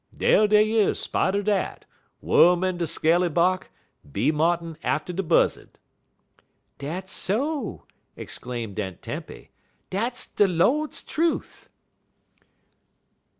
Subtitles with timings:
[0.17, 1.85] Dar dey is, spite er dat,
[2.23, 3.71] wum in de scaly bark,
[4.03, 5.77] bee martin atter de buzzud."
[6.79, 7.85] "Dat's so,"
[8.17, 9.51] exclaimed Aunt Tempy,
[9.91, 11.67] "dat's de Lord's trufe!"